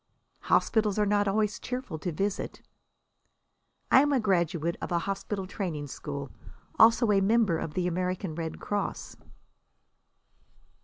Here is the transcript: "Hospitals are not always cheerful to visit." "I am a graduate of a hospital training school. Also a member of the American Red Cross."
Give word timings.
"Hospitals 0.49 0.97
are 0.97 1.05
not 1.05 1.27
always 1.27 1.59
cheerful 1.59 1.99
to 1.99 2.11
visit." 2.11 2.63
"I 3.91 4.01
am 4.01 4.11
a 4.11 4.19
graduate 4.19 4.75
of 4.81 4.91
a 4.91 4.97
hospital 4.97 5.45
training 5.45 5.85
school. 5.89 6.31
Also 6.79 7.11
a 7.11 7.21
member 7.21 7.59
of 7.59 7.75
the 7.75 7.85
American 7.85 8.33
Red 8.33 8.59
Cross." 8.59 9.15